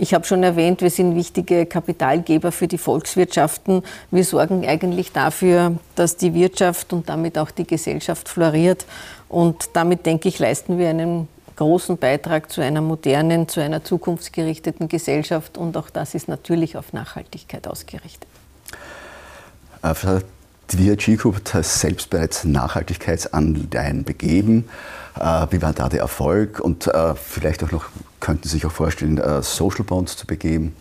Ich 0.00 0.14
habe 0.14 0.24
schon 0.24 0.44
erwähnt, 0.44 0.80
wir 0.80 0.90
sind 0.90 1.16
wichtige 1.16 1.66
Kapitalgeber 1.66 2.52
für 2.52 2.68
die 2.68 2.78
Volkswirtschaften. 2.78 3.82
Wir 4.12 4.24
sorgen 4.24 4.64
eigentlich 4.66 5.10
dafür, 5.10 5.76
dass 5.96 6.16
die 6.16 6.34
Wirtschaft 6.34 6.92
und 6.92 7.08
damit 7.08 7.36
auch 7.36 7.50
die 7.50 7.66
Gesellschaft 7.66 8.28
floriert. 8.28 8.86
Und 9.28 9.70
damit, 9.72 10.06
denke 10.06 10.28
ich, 10.28 10.38
leisten 10.38 10.78
wir 10.78 10.88
einen 10.88 11.26
großen 11.56 11.98
Beitrag 11.98 12.52
zu 12.52 12.60
einer 12.60 12.80
modernen, 12.80 13.48
zu 13.48 13.60
einer 13.60 13.82
zukunftsgerichteten 13.82 14.86
Gesellschaft. 14.88 15.58
Und 15.58 15.76
auch 15.76 15.90
das 15.90 16.14
ist 16.14 16.28
natürlich 16.28 16.76
auf 16.76 16.92
Nachhaltigkeit 16.92 17.66
ausgerichtet. 17.66 18.28
Die 20.70 20.78
VIG 20.78 21.16
Group 21.16 21.42
hat 21.52 21.64
selbst 21.64 22.10
bereits 22.10 22.44
Nachhaltigkeitsanleihen 22.44 24.04
begeben. 24.04 24.68
Äh, 25.18 25.46
wie 25.50 25.62
war 25.62 25.72
da 25.72 25.88
der 25.88 26.00
Erfolg? 26.00 26.60
Und 26.60 26.86
äh, 26.86 27.14
vielleicht 27.14 27.64
auch 27.64 27.72
noch, 27.72 27.86
könnten 28.20 28.48
sich 28.48 28.66
auch 28.66 28.72
vorstellen, 28.72 29.18
äh, 29.18 29.42
Social 29.42 29.84
Bonds 29.84 30.16
zu 30.16 30.26
begeben? 30.26 30.74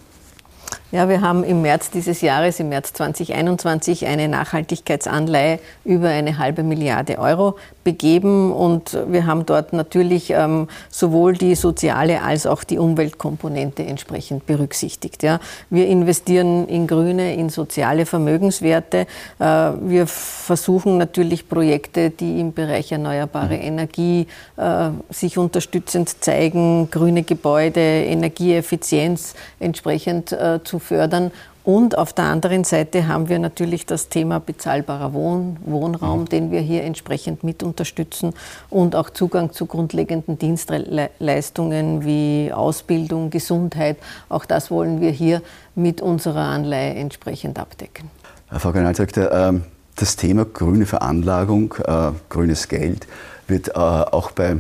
Ja, 0.90 1.10
wir 1.10 1.20
haben 1.20 1.44
im 1.44 1.62
März 1.64 1.92
dieses 1.92 2.22
Jahres, 2.22 2.62
im 2.62 2.70
März 2.70 2.94
2021, 2.94 4.06
eine 4.06 4.30
Nachhaltigkeitsanleihe 4.30 5.60
über 5.84 6.08
eine 6.08 6.38
halbe 6.38 6.64
Milliarde 6.64 7.20
Euro 7.20 7.58
begeben 7.84 8.54
und 8.54 8.98
wir 9.08 9.26
haben 9.26 9.46
dort 9.46 9.74
natürlich 9.74 10.30
ähm, 10.30 10.68
sowohl 10.90 11.34
die 11.34 11.56
soziale 11.56 12.22
als 12.22 12.46
auch 12.46 12.64
die 12.64 12.78
Umweltkomponente 12.78 13.84
entsprechend 13.86 14.46
berücksichtigt. 14.46 15.24
Ja. 15.24 15.42
Wir 15.70 15.88
investieren 15.88 16.68
in 16.68 16.88
grüne, 16.88 17.34
in 17.36 17.50
soziale 17.50 18.06
Vermögenswerte. 18.06 19.08
Äh, 19.40 19.46
wir 19.46 20.08
versuchen 20.08 20.98
natürlich 20.98 21.50
Projekte, 21.50 22.12
die 22.12 22.40
im 22.40 22.54
Bereich 22.54 22.94
erneuerbare 22.94 23.56
mhm. 23.56 23.62
Energie 23.62 24.28
äh, 24.56 24.90
sich 25.10 25.38
unterstützend 25.38 26.24
zeigen, 26.24 26.90
grüne 26.92 27.24
Gebäude, 27.24 27.82
Energieeffizienz 27.82 29.34
entsprechend 29.60 30.32
äh, 30.32 30.60
zu 30.64 30.77
fördern 30.80 31.32
und 31.68 31.98
auf 31.98 32.14
der 32.14 32.24
anderen 32.24 32.64
Seite 32.64 33.10
haben 33.10 33.28
wir 33.28 33.40
natürlich 33.40 33.86
das 33.86 34.08
Thema 34.08 34.40
bezahlbarer 34.40 35.12
Wohn 35.12 35.58
Wohnraum, 35.66 36.22
mhm. 36.22 36.30
den 36.30 36.50
wir 36.50 36.62
hier 36.62 36.86
entsprechend 36.86 37.44
mit 37.44 37.62
unterstützen 37.62 38.34
und 38.70 38.96
auch 38.96 39.10
Zugang 39.10 39.52
zu 39.52 39.66
grundlegenden 39.66 40.40
Dienstleistungen 40.40 42.06
wie 42.06 42.54
Ausbildung, 42.54 43.32
Gesundheit. 43.32 43.98
Auch 44.30 44.46
das 44.46 44.72
wollen 44.72 45.02
wir 45.02 45.12
hier 45.12 45.42
mit 45.76 46.00
unserer 46.00 46.46
Anleihe 46.46 46.94
entsprechend 46.94 47.60
abdecken. 47.60 48.10
Herr 48.48 48.62
Frau 48.62 48.72
sagte, 48.94 49.30
ähm, 49.34 49.64
das 49.98 50.16
Thema 50.16 50.46
grüne 50.46 50.86
Veranlagung, 50.86 51.76
äh, 51.86 52.12
grünes 52.30 52.70
Geld 52.70 53.08
wird 53.50 53.68
äh, 53.68 53.72
auch 53.74 54.32
bei 54.32 54.56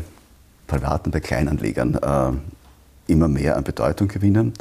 privaten, 0.67 1.11
bei 1.11 1.21
Kleinanlegern 1.21 1.95
äh, 1.95 3.11
immer 3.13 3.29
mehr 3.29 3.55
an 3.55 3.63
Bedeutung 3.63 4.09
gewinnen 4.09 4.51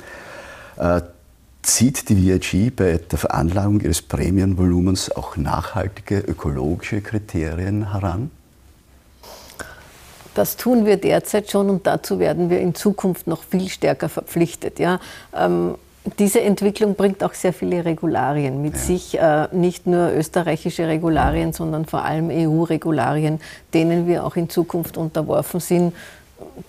zieht 1.67 2.09
die 2.09 2.17
VIG 2.17 2.75
bei 2.75 2.99
der 2.99 3.19
Veranlagung 3.19 3.81
ihres 3.81 4.01
Prämienvolumens 4.01 5.11
auch 5.11 5.37
nachhaltige 5.37 6.19
ökologische 6.21 7.01
Kriterien 7.01 7.93
heran? 7.93 8.31
Das 10.35 10.57
tun 10.57 10.87
wir 10.87 10.97
derzeit 10.97 11.51
schon 11.51 11.71
und 11.71 11.87
dazu 11.87 12.19
werden 12.19 12.51
wir 12.51 12.61
in 12.61 12.75
Zukunft 12.75 13.27
noch 13.27 13.43
viel 13.43 13.69
stärker 13.69 14.09
verpflichtet. 14.09 14.79
Ja. 14.79 15.01
Ähm, 15.35 15.77
diese 16.19 16.41
Entwicklung 16.41 16.95
bringt 16.95 17.25
auch 17.25 17.35
sehr 17.35 17.53
viele 17.53 17.85
Regularien 17.85 18.63
mit 18.63 18.75
ja. 18.75 18.79
sich, 18.79 19.19
äh, 19.19 19.49
nicht 19.51 19.87
nur 19.87 20.13
österreichische 20.13 20.87
Regularien, 20.87 21.53
sondern 21.53 21.85
vor 21.85 22.05
allem 22.05 22.31
EU-Regularien, 22.31 23.41
denen 23.75 24.07
wir 24.07 24.25
auch 24.25 24.37
in 24.37 24.49
Zukunft 24.49 24.97
unterworfen 24.97 25.59
sind 25.59 25.95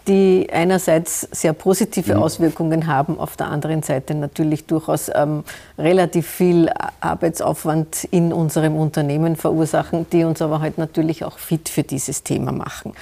die 0.08 0.48
einerseits 0.52 1.28
sehr 1.32 1.54
positive 1.54 2.16
mhm. 2.16 2.24
Auswirkungen 2.24 2.88
haben, 2.88 3.20
auf 3.20 3.36
der 3.36 3.48
anderen 3.48 3.84
Seite 3.84 4.16
natürlich 4.16 4.66
durchaus 4.66 5.12
ähm, 5.14 5.44
relativ 5.78 6.28
viel 6.28 6.70
Arbeitsaufwand 7.02 8.06
in 8.12 8.32
unserem 8.32 8.78
Unternehmen 8.78 9.36
verursachen, 9.36 10.06
die 10.12 10.24
uns 10.24 10.42
aber 10.42 10.62
halt 10.62 10.78
natürlich 10.78 11.26
auch 11.26 11.38
fit 11.38 11.68
für 11.68 11.84
dieses 11.84 12.24
Thema 12.24 12.52
machen. 12.52 12.94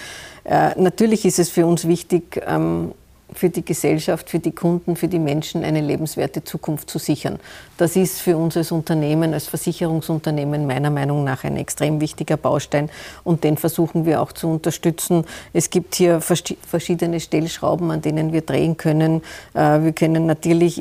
Äh, 0.43 0.79
natürlich 0.79 1.25
ist 1.25 1.39
es 1.39 1.49
für 1.49 1.65
uns 1.65 1.87
wichtig, 1.87 2.41
ähm, 2.47 2.93
für 3.37 3.49
die 3.49 3.63
Gesellschaft, 3.63 4.29
für 4.29 4.39
die 4.39 4.51
Kunden, 4.51 4.95
für 4.95 5.07
die 5.07 5.19
Menschen 5.19 5.63
eine 5.63 5.81
lebenswerte 5.81 6.43
Zukunft 6.43 6.89
zu 6.89 6.99
sichern. 6.99 7.39
Das 7.77 7.95
ist 7.95 8.21
für 8.21 8.37
uns 8.37 8.55
als 8.55 8.71
Unternehmen, 8.71 9.33
als 9.33 9.47
Versicherungsunternehmen 9.47 10.65
meiner 10.65 10.89
Meinung 10.89 11.23
nach 11.23 11.43
ein 11.43 11.57
extrem 11.57 11.99
wichtiger 11.99 12.37
Baustein 12.37 12.89
und 13.23 13.43
den 13.43 13.57
versuchen 13.57 14.05
wir 14.05 14.21
auch 14.21 14.31
zu 14.31 14.47
unterstützen. 14.47 15.25
Es 15.53 15.69
gibt 15.69 15.95
hier 15.95 16.21
verschiedene 16.21 17.19
Stellschrauben, 17.19 17.91
an 17.91 18.01
denen 18.01 18.31
wir 18.31 18.41
drehen 18.41 18.77
können. 18.77 19.21
Äh, 19.53 19.81
wir 19.81 19.91
können 19.91 20.25
natürlich 20.25 20.77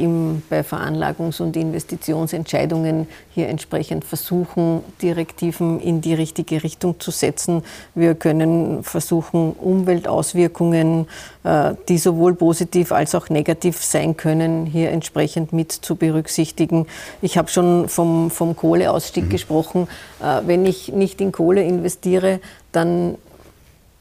bei 0.48 0.60
Veranlagungs- 0.60 1.42
und 1.42 1.56
Investitionsentscheidungen 1.56 3.08
hier 3.30 3.48
entsprechend 3.48 4.04
versuchen, 4.04 4.80
Direktiven 5.02 5.80
in 5.80 6.00
die 6.00 6.14
richtige 6.14 6.62
Richtung 6.62 7.00
zu 7.00 7.10
setzen. 7.10 7.62
Wir 7.94 8.14
können 8.14 8.82
versuchen, 8.82 9.52
Umweltauswirkungen, 9.52 11.06
äh, 11.42 11.74
die 11.88 11.98
sowohl 11.98 12.34
positiv 12.44 12.92
als 12.92 13.14
auch 13.14 13.30
negativ 13.30 13.82
sein 13.82 14.18
können, 14.18 14.66
hier 14.66 14.90
entsprechend 14.90 15.54
mit 15.54 15.72
zu 15.72 15.96
berücksichtigen. 15.96 16.86
Ich 17.22 17.38
habe 17.38 17.48
schon 17.48 17.88
vom, 17.88 18.30
vom 18.30 18.54
Kohleausstieg 18.54 19.24
mhm. 19.24 19.30
gesprochen. 19.30 19.88
Äh, 20.20 20.42
wenn 20.44 20.66
ich 20.66 20.92
nicht 20.92 21.22
in 21.22 21.32
Kohle 21.32 21.62
investiere, 21.62 22.40
dann 22.70 23.16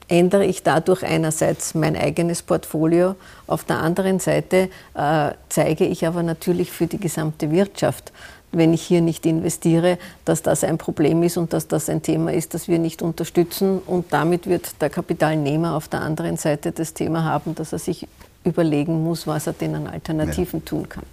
ändere 0.10 0.44
ich 0.44 0.62
dadurch 0.62 1.04
einerseits 1.06 1.74
mein 1.74 1.96
eigenes 1.96 2.42
Portfolio, 2.42 3.16
auf 3.48 3.64
der 3.64 3.80
anderen 3.80 4.20
Seite 4.20 4.70
äh, 4.94 5.32
zeige 5.48 5.86
ich 5.86 6.06
aber 6.06 6.22
natürlich 6.22 6.74
für 6.74 6.88
die 6.88 7.00
gesamte 7.00 7.50
Wirtschaft, 7.50 8.12
wenn 8.52 8.74
ich 8.74 8.84
hier 8.84 9.00
nicht 9.00 9.26
investiere, 9.26 9.98
dass 10.26 10.42
das 10.42 10.66
ein 10.66 10.78
Problem 10.78 11.24
ist 11.24 11.38
und 11.38 11.54
dass 11.54 11.70
das 11.70 11.90
ein 11.90 12.02
Thema 12.02 12.34
ist, 12.34 12.54
das 12.54 12.68
wir 12.68 12.78
nicht 12.78 13.02
unterstützen. 13.02 13.80
Und 13.80 14.12
damit 14.12 14.48
wird 14.48 14.82
der 14.82 14.90
Kapitalnehmer 14.90 15.76
auf 15.76 15.88
der 15.88 16.02
anderen 16.02 16.36
Seite 16.36 16.74
das 16.74 16.94
Thema 16.94 17.24
haben, 17.24 17.56
dass 17.56 17.74
er 17.74 17.80
sich 17.80 18.08
überlegen 18.44 19.04
muss, 19.04 19.28
was 19.28 19.48
er 19.48 19.54
denn 19.54 19.76
an 19.76 19.88
Alternativen 19.88 20.60
ja. 20.60 20.66
tun 20.66 20.90
kann. 20.90 21.04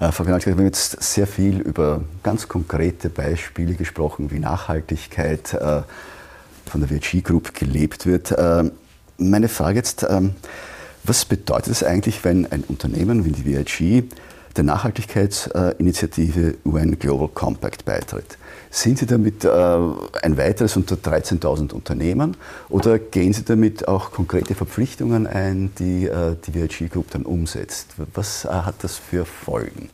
Äh, 0.00 0.12
Frau 0.12 0.24
Finanzministerin, 0.24 0.58
wir 0.58 0.62
haben 0.64 0.72
jetzt 0.72 1.02
sehr 1.02 1.26
viel 1.26 1.60
über 1.60 2.02
ganz 2.22 2.48
konkrete 2.48 3.10
Beispiele 3.10 3.74
gesprochen, 3.74 4.30
wie 4.30 4.38
Nachhaltigkeit 4.38 5.52
äh, 5.54 5.82
von 6.66 6.80
der 6.80 6.88
VG 6.88 7.22
Group 7.22 7.54
gelebt 7.54 8.06
wird. 8.06 8.32
Äh, 8.32 8.70
meine 9.18 9.48
Frage 9.48 9.76
jetzt, 9.76 10.06
ähm, 10.08 10.34
was 11.04 11.24
bedeutet 11.24 11.72
es 11.72 11.82
eigentlich, 11.82 12.24
wenn 12.24 12.50
ein 12.50 12.64
Unternehmen 12.64 13.24
wie 13.24 13.32
die 13.32 13.44
VIG 13.44 14.04
der 14.56 14.64
Nachhaltigkeitsinitiative 14.64 16.56
UN 16.64 16.98
Global 16.98 17.28
Compact 17.28 17.84
beitritt? 17.84 18.38
Sind 18.72 18.98
Sie 18.98 19.06
damit 19.06 19.44
äh, 19.44 19.48
ein 19.48 20.36
weiteres 20.36 20.76
unter 20.76 20.94
13.000 20.94 21.72
Unternehmen 21.72 22.36
oder 22.68 23.00
gehen 23.00 23.32
Sie 23.32 23.44
damit 23.44 23.88
auch 23.88 24.12
konkrete 24.12 24.54
Verpflichtungen 24.54 25.26
ein, 25.26 25.72
die 25.80 26.06
äh, 26.06 26.36
die 26.46 26.54
VIG 26.54 26.88
Group 26.88 27.10
dann 27.10 27.22
umsetzt? 27.22 27.88
Was 28.14 28.44
hat 28.44 28.76
das 28.82 28.96
für 28.96 29.24
Folgen? 29.24 29.90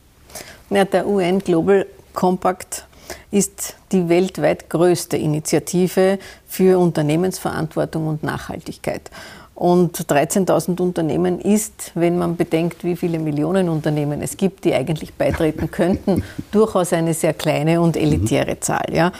Ja, 0.69 0.85
der 0.85 1.07
UN 1.07 1.39
Global 1.39 1.87
Compact 2.13 2.85
ist 3.31 3.75
die 3.91 4.09
weltweit 4.09 4.69
größte 4.69 5.17
Initiative 5.17 6.19
für 6.47 6.77
Unternehmensverantwortung 6.77 8.07
und 8.07 8.23
Nachhaltigkeit. 8.23 9.09
Und 9.57 9.97
13.000 9.97 10.79
Unternehmen 10.79 11.41
ist, 11.41 11.91
wenn 11.95 12.15
man 12.15 12.35
bedenkt, 12.35 12.83
wie 12.83 12.95
viele 12.95 13.17
Millionen 13.17 13.69
Unternehmen 13.69 14.21
es 14.21 14.37
gibt, 14.37 14.65
die 14.65 14.75
eigentlich 14.75 15.15
beitreten 15.15 15.71
könnten, 15.71 16.23
durchaus 16.51 16.93
eine 16.93 17.15
sehr 17.15 17.33
kleine 17.33 17.81
und 17.81 17.97
elitäre 17.97 18.51
mhm. 18.51 18.61
Zahl. 18.61 18.85
Ja. 18.91 19.11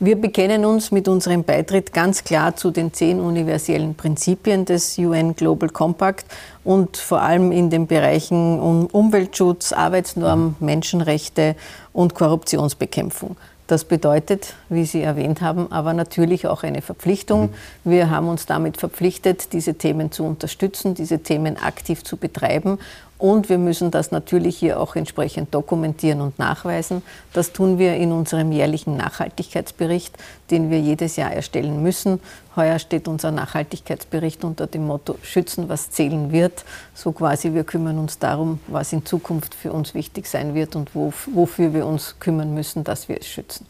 Wir 0.00 0.20
bekennen 0.20 0.64
uns 0.64 0.90
mit 0.90 1.06
unserem 1.06 1.44
Beitritt 1.44 1.92
ganz 1.92 2.24
klar 2.24 2.56
zu 2.56 2.72
den 2.72 2.92
zehn 2.92 3.20
universellen 3.20 3.94
Prinzipien 3.94 4.64
des 4.64 4.98
UN 4.98 5.36
Global 5.36 5.68
Compact 5.68 6.26
und 6.64 6.96
vor 6.96 7.22
allem 7.22 7.52
in 7.52 7.70
den 7.70 7.86
Bereichen 7.86 8.88
Umweltschutz, 8.90 9.72
Arbeitsnormen, 9.72 10.56
mhm. 10.58 10.66
Menschenrechte 10.66 11.54
und 11.92 12.16
Korruptionsbekämpfung. 12.16 13.36
Das 13.66 13.84
bedeutet, 13.84 14.54
wie 14.68 14.84
Sie 14.84 15.00
erwähnt 15.00 15.40
haben, 15.40 15.72
aber 15.72 15.94
natürlich 15.94 16.46
auch 16.46 16.64
eine 16.64 16.82
Verpflichtung. 16.82 17.50
Mhm. 17.84 17.90
Wir 17.90 18.10
haben 18.10 18.28
uns 18.28 18.44
damit 18.44 18.76
verpflichtet, 18.76 19.52
diese 19.54 19.74
Themen 19.74 20.12
zu 20.12 20.24
unterstützen, 20.24 20.94
diese 20.94 21.20
Themen 21.20 21.56
aktiv 21.56 22.04
zu 22.04 22.18
betreiben. 22.18 22.78
Und 23.16 23.48
wir 23.48 23.58
müssen 23.58 23.90
das 23.90 24.10
natürlich 24.10 24.58
hier 24.58 24.80
auch 24.80 24.96
entsprechend 24.96 25.54
dokumentieren 25.54 26.20
und 26.20 26.38
nachweisen. 26.38 27.02
Das 27.32 27.52
tun 27.52 27.78
wir 27.78 27.94
in 27.96 28.10
unserem 28.12 28.50
jährlichen 28.50 28.96
Nachhaltigkeitsbericht, 28.96 30.16
den 30.50 30.68
wir 30.68 30.80
jedes 30.80 31.16
Jahr 31.16 31.32
erstellen 31.32 31.82
müssen. 31.82 32.20
Heuer 32.56 32.78
steht 32.78 33.06
unser 33.06 33.30
Nachhaltigkeitsbericht 33.30 34.44
unter 34.44 34.66
dem 34.66 34.86
Motto 34.86 35.16
Schützen, 35.22 35.68
was 35.68 35.90
zählen 35.90 36.32
wird. 36.32 36.64
So 36.94 37.12
quasi, 37.12 37.54
wir 37.54 37.64
kümmern 37.64 37.98
uns 37.98 38.18
darum, 38.18 38.58
was 38.66 38.92
in 38.92 39.06
Zukunft 39.06 39.54
für 39.54 39.72
uns 39.72 39.94
wichtig 39.94 40.26
sein 40.26 40.54
wird 40.54 40.74
und 40.74 40.90
wofür 40.94 41.72
wir 41.72 41.86
uns 41.86 42.16
kümmern 42.18 42.52
müssen, 42.52 42.82
dass 42.82 43.08
wir 43.08 43.18
es 43.18 43.26
schützen. 43.26 43.66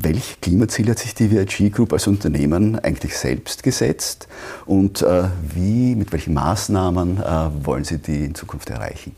Welche 0.00 0.36
Klimaziele 0.40 0.92
hat 0.92 1.00
sich 1.00 1.14
die 1.14 1.28
VIG 1.28 1.72
Group 1.72 1.92
als 1.92 2.06
Unternehmen 2.06 2.78
eigentlich 2.78 3.16
selbst 3.16 3.64
gesetzt 3.64 4.28
und 4.64 5.02
äh, 5.02 5.24
wie, 5.42 5.96
mit 5.96 6.12
welchen 6.12 6.34
Maßnahmen 6.34 7.18
äh, 7.18 7.50
wollen 7.64 7.82
Sie 7.82 7.98
die 7.98 8.24
in 8.24 8.34
Zukunft 8.36 8.70
erreichen? 8.70 9.16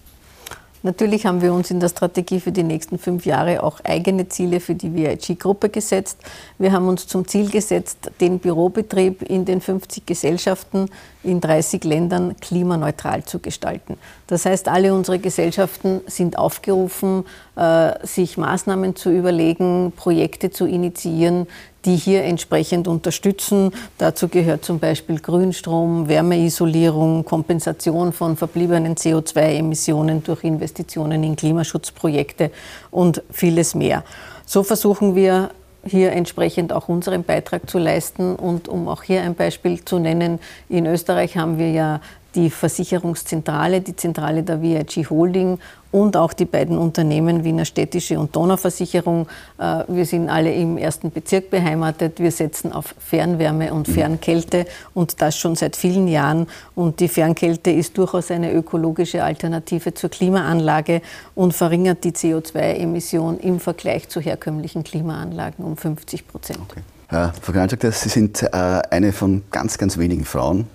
Natürlich 0.82 1.26
haben 1.26 1.42
wir 1.42 1.52
uns 1.52 1.70
in 1.70 1.78
der 1.78 1.90
Strategie 1.90 2.40
für 2.40 2.52
die 2.52 2.62
nächsten 2.62 2.98
fünf 2.98 3.26
Jahre 3.26 3.62
auch 3.62 3.80
eigene 3.84 4.28
Ziele 4.28 4.60
für 4.60 4.74
die 4.74 4.94
VIG-Gruppe 4.94 5.68
gesetzt. 5.68 6.18
Wir 6.58 6.72
haben 6.72 6.88
uns 6.88 7.06
zum 7.06 7.28
Ziel 7.28 7.50
gesetzt, 7.50 8.10
den 8.20 8.38
Bürobetrieb 8.38 9.20
in 9.22 9.44
den 9.44 9.60
50 9.60 10.06
Gesellschaften 10.06 10.88
in 11.22 11.42
30 11.42 11.84
Ländern 11.84 12.34
klimaneutral 12.40 13.24
zu 13.24 13.40
gestalten. 13.40 13.98
Das 14.26 14.46
heißt, 14.46 14.68
alle 14.68 14.94
unsere 14.94 15.18
Gesellschaften 15.18 16.00
sind 16.06 16.38
aufgerufen, 16.38 17.24
äh, 17.56 18.06
sich 18.06 18.38
Maßnahmen 18.38 18.96
zu 18.96 19.10
überlegen, 19.10 19.92
Projekte 19.94 20.50
zu 20.50 20.64
initiieren, 20.64 21.46
die 21.84 21.96
hier 21.96 22.24
entsprechend 22.24 22.88
unterstützen. 22.88 23.72
Dazu 23.98 24.28
gehört 24.28 24.64
zum 24.64 24.78
Beispiel 24.78 25.18
Grünstrom, 25.18 26.08
Wärmeisolierung, 26.08 27.24
Kompensation 27.24 28.12
von 28.12 28.36
verbliebenen 28.36 28.96
CO2-Emissionen 28.96 30.22
durch 30.22 30.44
Investitionen 30.44 31.24
in 31.24 31.36
Klimaschutzprojekte 31.36 32.50
und 32.90 33.22
vieles 33.30 33.74
mehr. 33.74 34.04
So 34.46 34.62
versuchen 34.62 35.14
wir 35.14 35.50
hier 35.84 36.12
entsprechend 36.12 36.72
auch 36.72 36.88
unseren 36.88 37.24
Beitrag 37.24 37.68
zu 37.68 37.78
leisten. 37.78 38.36
Und 38.36 38.68
um 38.68 38.88
auch 38.88 39.02
hier 39.02 39.22
ein 39.22 39.34
Beispiel 39.34 39.84
zu 39.84 39.98
nennen, 39.98 40.38
in 40.68 40.86
Österreich 40.86 41.36
haben 41.36 41.58
wir 41.58 41.70
ja 41.70 42.00
die 42.34 42.50
Versicherungszentrale, 42.50 43.80
die 43.80 43.96
Zentrale 43.96 44.42
der 44.42 44.62
VIG 44.62 45.08
Holding 45.10 45.58
und 45.92 46.16
auch 46.16 46.32
die 46.32 46.44
beiden 46.44 46.78
Unternehmen 46.78 47.42
Wiener 47.42 47.64
Städtische 47.64 48.18
und 48.20 48.34
Donauversicherung. 48.36 49.26
Äh, 49.58 49.84
wir 49.88 50.06
sind 50.06 50.28
alle 50.28 50.52
im 50.52 50.78
ersten 50.78 51.10
Bezirk 51.10 51.50
beheimatet. 51.50 52.20
Wir 52.20 52.30
setzen 52.30 52.72
auf 52.72 52.94
Fernwärme 52.98 53.72
und 53.72 53.88
mhm. 53.88 53.92
Fernkälte 53.92 54.66
und 54.94 55.20
das 55.20 55.36
schon 55.36 55.56
seit 55.56 55.76
vielen 55.76 56.06
Jahren. 56.06 56.46
Und 56.74 57.00
die 57.00 57.08
Fernkälte 57.08 57.70
ist 57.70 57.98
durchaus 57.98 58.30
eine 58.30 58.52
ökologische 58.52 59.24
Alternative 59.24 59.94
zur 59.94 60.10
Klimaanlage 60.10 61.02
und 61.34 61.54
verringert 61.54 62.04
die 62.04 62.12
CO2-Emission 62.12 63.40
im 63.40 63.58
Vergleich 63.58 64.08
zu 64.08 64.20
herkömmlichen 64.20 64.84
Klimaanlagen 64.84 65.64
um 65.64 65.76
50 65.76 66.28
Prozent. 66.28 66.58
Okay. 66.68 66.80
Frau 67.10 67.52
Granschak, 67.52 67.92
Sie 67.92 68.08
sind 68.08 68.44
äh, 68.44 68.46
eine 68.52 69.12
von 69.12 69.42
ganz, 69.50 69.78
ganz 69.78 69.98
wenigen 69.98 70.24
Frauen, 70.24 70.68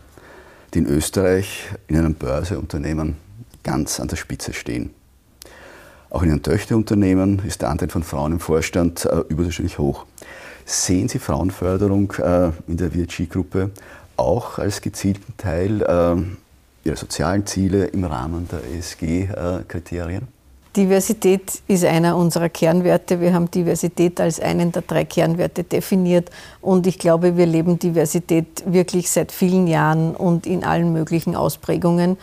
die 0.76 0.80
in 0.80 0.88
Österreich 0.88 1.70
in 1.88 1.98
einem 1.98 2.16
Börseunternehmen 2.16 3.16
ganz 3.64 4.00
an 4.00 4.10
der 4.10 4.18
Spitze 4.18 4.54
stehen. 4.54 4.92
Auch 6.10 6.22
in 6.22 6.30
Ihren 6.30 6.44
Töchterunternehmen 6.44 7.42
ist 7.46 7.62
der 7.62 7.70
Anteil 7.70 7.90
von 7.90 8.04
Frauen 8.04 8.34
im 8.34 8.40
Vorstand 8.40 9.06
äh, 9.06 9.22
überdurchschnittlich 9.30 9.80
hoch. 9.80 10.06
Sehen 10.66 11.08
Sie 11.08 11.20
Frauenförderung 11.20 12.12
äh, 12.14 12.52
in 12.68 12.78
der 12.78 12.94
VIG-Gruppe 12.94 13.72
auch 14.18 14.60
als 14.60 14.82
gezielten 14.82 15.34
Teil 15.38 15.82
äh, 15.82 16.88
Ihrer 16.88 16.96
sozialen 16.96 17.46
Ziele 17.46 17.86
im 17.88 18.04
Rahmen 18.04 18.48
der 18.50 18.60
ESG-Kriterien? 18.78 20.28
Diversität 20.76 21.62
ist 21.68 21.86
einer 21.86 22.18
unserer 22.18 22.50
Kernwerte. 22.50 23.22
Wir 23.22 23.34
haben 23.34 23.50
Diversität 23.50 24.20
als 24.20 24.40
einen 24.40 24.72
der 24.72 24.82
drei 24.82 25.06
Kernwerte 25.06 25.64
definiert. 25.64 26.30
Und 26.62 26.86
ich 26.86 27.00
glaube, 27.00 27.38
wir 27.38 27.46
leben 27.46 27.80
Diversität 27.80 28.64
wirklich 28.66 29.10
seit 29.10 29.32
vielen 29.32 29.68
Jahren 29.68 30.16
und 30.16 30.46
in 30.46 30.66
allen 30.66 30.92
möglichen 30.92 31.36
Ausprägungen. 31.36 32.18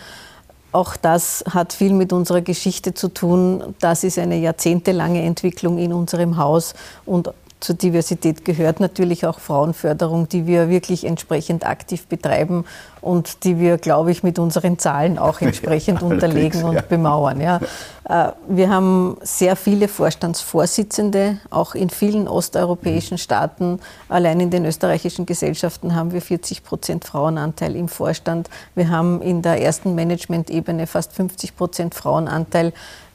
Auch 0.72 0.96
das 0.96 1.44
hat 1.50 1.72
viel 1.72 1.92
mit 1.92 2.12
unserer 2.12 2.40
Geschichte 2.40 2.94
zu 2.94 3.08
tun. 3.08 3.74
Das 3.80 4.04
ist 4.04 4.18
eine 4.18 4.38
jahrzehntelange 4.38 5.22
Entwicklung 5.22 5.78
in 5.78 5.92
unserem 5.92 6.38
Haus 6.38 6.74
und 7.04 7.30
zur 7.62 7.76
Diversität 7.76 8.44
gehört 8.44 8.80
natürlich 8.80 9.24
auch 9.24 9.38
Frauenförderung, 9.38 10.28
die 10.28 10.46
wir 10.46 10.68
wirklich 10.68 11.04
entsprechend 11.04 11.64
aktiv 11.64 12.06
betreiben 12.06 12.64
und 13.00 13.44
die 13.44 13.58
wir, 13.60 13.78
glaube 13.78 14.10
ich, 14.10 14.22
mit 14.22 14.38
unseren 14.38 14.78
Zahlen 14.78 15.16
auch 15.16 15.40
entsprechend 15.40 16.02
ja, 16.02 16.06
unterlegen 16.06 16.64
und 16.64 16.74
ja. 16.74 16.82
bemauern. 16.82 17.40
Ja. 17.40 17.60
Äh, 18.08 18.32
wir 18.48 18.68
haben 18.68 19.16
sehr 19.22 19.54
viele 19.54 19.86
Vorstandsvorsitzende, 19.86 21.38
auch 21.50 21.74
in 21.74 21.88
vielen 21.88 22.26
osteuropäischen 22.26 23.16
Staaten. 23.16 23.78
Allein 24.08 24.40
in 24.40 24.50
den 24.50 24.64
österreichischen 24.64 25.24
Gesellschaften 25.24 25.94
haben 25.94 26.12
wir 26.12 26.20
40 26.20 26.64
Prozent 26.64 27.04
Frauenanteil 27.04 27.76
im 27.76 27.86
Vorstand. 27.86 28.50
Wir 28.74 28.90
haben 28.90 29.22
in 29.22 29.42
der 29.42 29.62
ersten 29.62 29.94
Management-Ebene 29.94 30.88
fast 30.88 31.12
50 31.12 31.56
Prozent 31.56 31.94
Frauenanteil 31.94 32.72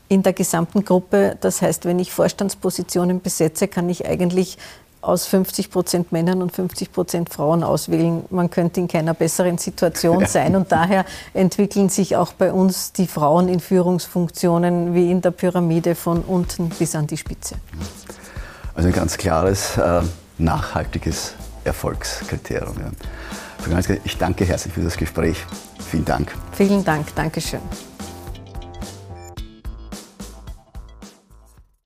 in 0.09 0.23
der 0.23 0.33
gesamten 0.33 0.85
Gruppe. 0.85 1.37
Das 1.41 1.61
heißt, 1.61 1.85
wenn 1.85 1.99
ich 1.99 2.11
Vorstandspositionen 2.11 3.21
besetze, 3.21 3.67
kann 3.67 3.89
ich 3.89 4.05
eigentlich 4.05 4.57
aus 5.01 5.25
50 5.27 5.71
Prozent 5.71 6.11
Männern 6.11 6.41
und 6.41 6.51
50 6.51 6.91
Prozent 6.91 7.29
Frauen 7.29 7.63
auswählen. 7.63 8.25
Man 8.29 8.49
könnte 8.49 8.79
in 8.79 8.87
keiner 8.87 9.13
besseren 9.13 9.57
Situation 9.57 10.25
sein. 10.25 10.55
Und 10.55 10.71
daher 10.71 11.05
entwickeln 11.33 11.89
sich 11.89 12.15
auch 12.15 12.33
bei 12.33 12.51
uns 12.51 12.91
die 12.91 13.07
Frauen 13.07 13.47
in 13.47 13.59
Führungsfunktionen 13.59 14.93
wie 14.93 15.11
in 15.11 15.21
der 15.21 15.31
Pyramide 15.31 15.95
von 15.95 16.21
unten 16.21 16.69
bis 16.69 16.95
an 16.95 17.07
die 17.07 17.17
Spitze. 17.17 17.55
Also 18.75 18.89
ein 18.89 18.93
ganz 18.93 19.17
klares, 19.17 19.77
äh, 19.77 20.01
nachhaltiges 20.37 21.33
Erfolgskriterium. 21.63 22.75
Ja. 22.77 23.79
Ich 24.03 24.17
danke 24.17 24.45
herzlich 24.45 24.73
für 24.73 24.81
das 24.81 24.97
Gespräch. 24.97 25.45
Vielen 25.89 26.05
Dank. 26.05 26.35
Vielen 26.53 26.83
Dank. 26.83 27.13
Dankeschön. 27.15 27.61